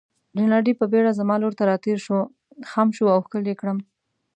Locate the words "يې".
3.49-3.55